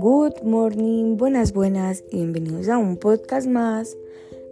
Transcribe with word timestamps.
Good 0.00 0.42
morning, 0.44 1.16
buenas, 1.18 1.52
buenas 1.52 2.02
y 2.10 2.16
bienvenidos 2.16 2.70
a 2.70 2.78
un 2.78 2.96
podcast 2.96 3.46
más 3.46 3.94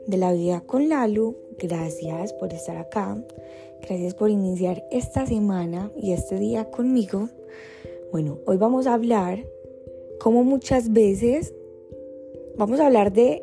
de 0.06 0.18
la 0.18 0.34
vida 0.34 0.62
con 0.66 0.90
Lalu. 0.90 1.36
Gracias 1.58 2.34
por 2.34 2.52
estar 2.52 2.76
acá. 2.76 3.16
Gracias 3.80 4.14
por 4.14 4.28
iniciar 4.28 4.84
esta 4.90 5.24
semana 5.24 5.90
y 5.96 6.12
este 6.12 6.38
día 6.38 6.70
conmigo. 6.70 7.30
Bueno, 8.12 8.38
hoy 8.44 8.58
vamos 8.58 8.86
a 8.86 8.92
hablar 8.92 9.46
como 10.20 10.44
muchas 10.44 10.92
veces 10.92 11.54
vamos 12.58 12.78
a 12.78 12.86
hablar 12.86 13.12
de 13.12 13.42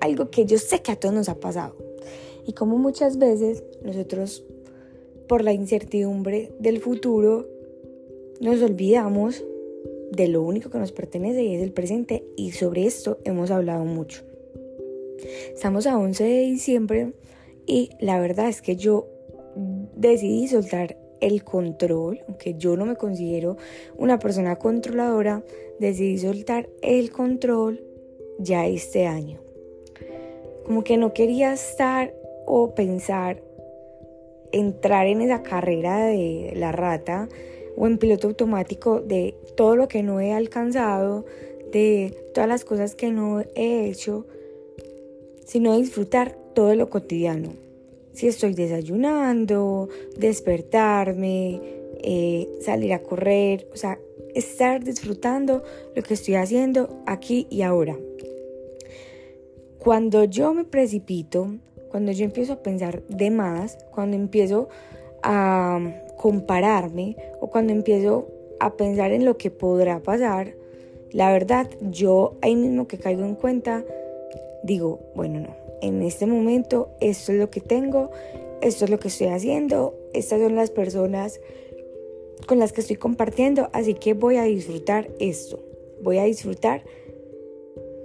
algo 0.00 0.30
que 0.30 0.46
yo 0.46 0.56
sé 0.56 0.80
que 0.80 0.92
a 0.92 0.96
todos 0.96 1.14
nos 1.14 1.28
ha 1.28 1.38
pasado 1.38 1.76
y 2.46 2.54
como 2.54 2.78
muchas 2.78 3.18
veces 3.18 3.62
nosotros 3.82 4.42
por 5.28 5.44
la 5.44 5.52
incertidumbre 5.52 6.50
del 6.58 6.80
futuro 6.80 7.46
nos 8.40 8.62
olvidamos 8.62 9.44
de 10.10 10.28
lo 10.28 10.42
único 10.42 10.70
que 10.70 10.78
nos 10.78 10.92
pertenece 10.92 11.42
y 11.42 11.54
es 11.54 11.62
el 11.62 11.72
presente 11.72 12.24
y 12.36 12.52
sobre 12.52 12.86
esto 12.86 13.18
hemos 13.24 13.50
hablado 13.50 13.84
mucho. 13.84 14.22
Estamos 15.52 15.86
a 15.86 15.98
11 15.98 16.24
de 16.24 16.40
diciembre 16.40 17.12
y 17.66 17.90
la 18.00 18.18
verdad 18.18 18.48
es 18.48 18.62
que 18.62 18.76
yo 18.76 19.06
decidí 19.94 20.48
soltar 20.48 20.96
el 21.20 21.44
control, 21.44 22.20
aunque 22.26 22.54
yo 22.54 22.76
no 22.76 22.86
me 22.86 22.96
considero 22.96 23.56
una 23.96 24.18
persona 24.18 24.56
controladora, 24.56 25.44
decidí 25.78 26.18
soltar 26.18 26.68
el 26.80 27.10
control 27.10 27.82
ya 28.38 28.66
este 28.66 29.06
año. 29.06 29.40
Como 30.64 30.84
que 30.84 30.96
no 30.96 31.12
quería 31.12 31.52
estar 31.52 32.14
o 32.46 32.74
pensar 32.74 33.42
entrar 34.52 35.06
en 35.06 35.20
esa 35.20 35.42
carrera 35.42 36.06
de 36.06 36.52
la 36.56 36.72
rata 36.72 37.28
o 37.76 37.86
en 37.86 37.98
piloto 37.98 38.28
automático 38.28 39.00
de 39.00 39.34
todo 39.56 39.76
lo 39.76 39.88
que 39.88 40.02
no 40.02 40.20
he 40.20 40.32
alcanzado, 40.32 41.24
de 41.72 42.16
todas 42.34 42.48
las 42.48 42.64
cosas 42.64 42.94
que 42.94 43.10
no 43.10 43.40
he 43.54 43.88
hecho, 43.88 44.26
sino 45.44 45.76
disfrutar 45.76 46.36
todo 46.54 46.74
lo 46.74 46.90
cotidiano. 46.90 47.52
Si 48.12 48.26
estoy 48.26 48.54
desayunando, 48.54 49.88
despertarme, 50.16 51.60
eh, 52.02 52.48
salir 52.60 52.92
a 52.92 53.02
correr, 53.02 53.68
o 53.72 53.76
sea, 53.76 53.98
estar 54.34 54.82
disfrutando 54.82 55.62
lo 55.94 56.02
que 56.02 56.14
estoy 56.14 56.34
haciendo 56.34 57.02
aquí 57.06 57.46
y 57.50 57.62
ahora. 57.62 57.96
Cuando 59.78 60.24
yo 60.24 60.52
me 60.52 60.64
precipito, 60.64 61.54
cuando 61.90 62.12
yo 62.12 62.24
empiezo 62.24 62.54
a 62.54 62.62
pensar 62.62 63.02
de 63.08 63.30
más, 63.30 63.78
cuando 63.90 64.16
empiezo 64.16 64.68
a 65.22 65.80
compararme 66.16 67.16
o 67.40 67.48
cuando 67.48 67.72
empiezo 67.72 68.28
a 68.60 68.76
pensar 68.76 69.12
en 69.12 69.24
lo 69.24 69.36
que 69.36 69.50
podrá 69.50 70.00
pasar, 70.00 70.54
la 71.12 71.32
verdad 71.32 71.68
yo 71.80 72.36
ahí 72.42 72.56
mismo 72.56 72.86
que 72.86 72.98
caigo 72.98 73.24
en 73.24 73.34
cuenta, 73.34 73.84
digo, 74.62 75.00
bueno, 75.14 75.40
no, 75.40 75.56
en 75.80 76.02
este 76.02 76.26
momento 76.26 76.90
esto 77.00 77.32
es 77.32 77.38
lo 77.38 77.50
que 77.50 77.60
tengo, 77.60 78.10
esto 78.60 78.84
es 78.84 78.90
lo 78.90 78.98
que 78.98 79.08
estoy 79.08 79.28
haciendo, 79.28 79.94
estas 80.12 80.40
son 80.40 80.56
las 80.56 80.70
personas 80.70 81.40
con 82.46 82.58
las 82.58 82.72
que 82.72 82.80
estoy 82.80 82.96
compartiendo, 82.96 83.68
así 83.72 83.94
que 83.94 84.14
voy 84.14 84.36
a 84.36 84.44
disfrutar 84.44 85.08
esto, 85.18 85.60
voy 86.02 86.18
a 86.18 86.24
disfrutar 86.24 86.82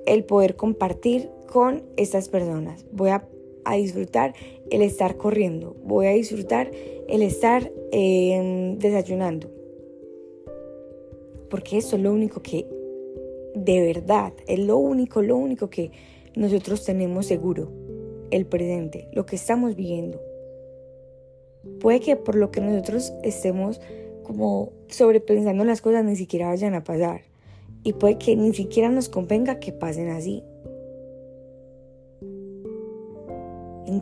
el 0.06 0.24
poder 0.24 0.56
compartir 0.56 1.30
con 1.52 1.84
estas 1.98 2.30
personas, 2.30 2.86
voy 2.92 3.10
a, 3.10 3.28
disfrutar 3.72 4.34
el 4.70 4.82
estar 4.82 5.18
corriendo, 5.18 5.76
voy 5.84 6.08
a 6.08 6.12
disfrutar 6.12 6.70
el 7.08 7.22
estar 7.22 7.72
em, 7.92 8.78
desayunando, 8.78 9.50
porque 11.50 11.78
eso 11.78 11.96
es 11.96 12.02
lo 12.02 12.12
único 12.12 12.42
que 12.42 12.68
de 13.56 13.82
verdad, 13.82 14.34
es 14.48 14.60
lo 14.60 14.78
único, 14.78 15.22
lo 15.22 15.38
único 15.38 15.70
que 15.70 15.92
nosotros 16.36 16.84
tenemos 16.84 17.28
seguro, 17.28 17.72
el 18.32 18.46
presente, 18.46 19.08
lo 19.14 19.26
que 19.26 19.36
estamos 19.36 19.76
viviendo. 19.76 20.20
Puede 21.80 22.00
que 22.00 22.16
por 22.16 22.36
lo 22.36 22.52
que 22.52 22.62
nosotros 22.62 23.14
estemos 23.24 23.80
como 24.24 24.72
sobrepensando 24.88 25.64
las 25.66 25.82
cosas 25.82 26.04
ni 26.04 26.16
siquiera 26.16 26.48
vayan 26.48 26.74
a 26.74 26.84
pasar. 26.84 27.22
Y 27.84 27.94
puede 27.94 28.18
que 28.18 28.36
ni 28.36 28.54
siquiera 28.54 28.90
nos 28.90 29.10
convenga 29.10 29.60
que 29.60 29.74
pasen 29.74 30.10
así. 30.10 30.44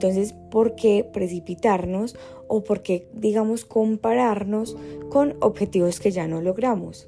Entonces, 0.01 0.33
¿por 0.49 0.73
qué 0.73 1.03
precipitarnos 1.03 2.17
o 2.47 2.63
por 2.63 2.81
qué, 2.81 3.07
digamos, 3.13 3.65
compararnos 3.65 4.75
con 5.11 5.35
objetivos 5.41 5.99
que 5.99 6.09
ya 6.09 6.27
no 6.27 6.41
logramos? 6.41 7.07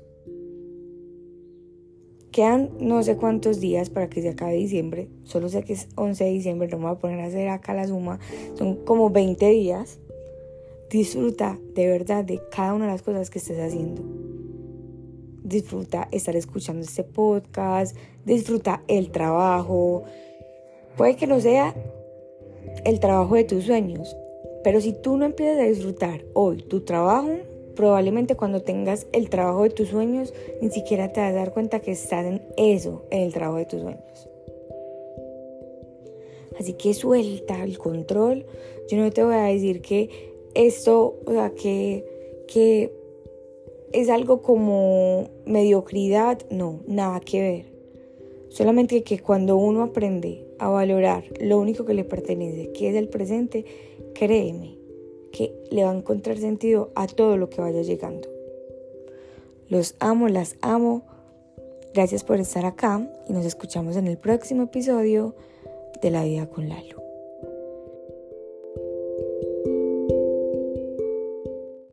Quedan 2.31 2.69
no 2.79 3.01
sé 3.01 3.17
cuántos 3.17 3.59
días 3.59 3.89
para 3.89 4.09
que 4.11 4.21
se 4.21 4.29
acabe 4.29 4.53
diciembre. 4.53 5.09
Solo 5.23 5.49
sé 5.49 5.63
que 5.63 5.73
es 5.73 5.87
11 5.95 6.23
de 6.23 6.29
diciembre, 6.29 6.67
no 6.67 6.77
me 6.77 6.83
voy 6.83 6.93
a 6.93 6.99
poner 6.99 7.19
a 7.21 7.25
hacer 7.25 7.49
acá 7.49 7.73
la 7.73 7.87
suma. 7.87 8.19
Son 8.59 8.75
como 8.85 9.09
20 9.09 9.43
días. 9.49 9.97
Disfruta 10.91 11.57
de 11.73 11.87
verdad 11.87 12.23
de 12.23 12.41
cada 12.51 12.75
una 12.75 12.85
de 12.85 12.91
las 12.91 13.01
cosas 13.01 13.31
que 13.31 13.39
estés 13.39 13.57
haciendo. 13.59 14.03
Disfruta 15.43 16.09
estar 16.11 16.35
escuchando 16.35 16.83
este 16.83 17.03
podcast. 17.03 17.97
Disfruta 18.23 18.83
el 18.87 19.09
trabajo. 19.09 20.03
Puede 20.95 21.15
que 21.15 21.25
no 21.25 21.39
sea 21.39 21.73
el 22.85 22.99
trabajo 22.99 23.35
de 23.35 23.43
tus 23.43 23.65
sueños, 23.65 24.15
pero 24.63 24.81
si 24.81 24.93
tú 24.93 25.17
no 25.17 25.25
empiezas 25.25 25.59
a 25.59 25.67
disfrutar 25.67 26.25
hoy 26.33 26.57
tu 26.57 26.81
trabajo, 26.81 27.31
probablemente 27.75 28.35
cuando 28.35 28.61
tengas 28.61 29.07
el 29.11 29.29
trabajo 29.29 29.63
de 29.63 29.69
tus 29.71 29.89
sueños, 29.89 30.33
ni 30.61 30.69
siquiera 30.69 31.11
te 31.11 31.21
vas 31.21 31.31
a 31.31 31.35
dar 31.35 31.53
cuenta 31.53 31.79
que 31.79 31.91
estás 31.91 32.25
en 32.25 32.41
eso, 32.57 33.03
en 33.09 33.21
el 33.21 33.33
trabajo 33.33 33.57
de 33.57 33.65
tus 33.65 33.81
sueños. 33.81 34.29
Así 36.59 36.73
que 36.73 36.93
suelta 36.93 37.63
el 37.63 37.77
control. 37.77 38.45
Yo 38.89 38.97
no 38.97 39.11
te 39.11 39.23
voy 39.23 39.33
a 39.33 39.45
decir 39.45 39.81
que 39.81 40.09
esto, 40.53 41.19
o 41.25 41.31
sea, 41.31 41.51
que, 41.51 42.05
que 42.47 42.93
es 43.91 44.09
algo 44.09 44.41
como 44.41 45.29
mediocridad. 45.45 46.39
No, 46.49 46.81
nada 46.87 47.19
que 47.19 47.41
ver. 47.41 47.65
Solamente 48.49 49.03
que 49.03 49.19
cuando 49.19 49.57
uno 49.57 49.81
aprende 49.81 50.45
a 50.65 50.69
valorar 50.69 51.23
lo 51.39 51.59
único 51.59 51.85
que 51.85 51.93
le 51.93 52.03
pertenece, 52.03 52.71
que 52.71 52.89
es 52.89 52.95
el 52.95 53.09
presente, 53.09 53.65
créeme, 54.13 54.77
que 55.31 55.53
le 55.71 55.83
va 55.83 55.91
a 55.91 55.97
encontrar 55.97 56.37
sentido 56.37 56.91
a 56.95 57.07
todo 57.07 57.37
lo 57.37 57.49
que 57.49 57.61
vaya 57.61 57.81
llegando. 57.81 58.29
Los 59.69 59.95
amo, 59.99 60.27
las 60.27 60.55
amo. 60.61 61.03
Gracias 61.93 62.23
por 62.23 62.39
estar 62.39 62.65
acá 62.65 63.07
y 63.27 63.33
nos 63.33 63.45
escuchamos 63.45 63.97
en 63.97 64.07
el 64.07 64.17
próximo 64.17 64.63
episodio 64.63 65.35
de 66.01 66.11
La 66.11 66.23
Vida 66.23 66.47
con 66.47 66.69
Lalo. 66.69 67.02